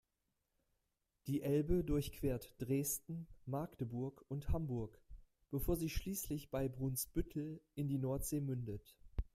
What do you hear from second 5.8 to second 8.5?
schließlich bei Brunsbüttel in die Nordsee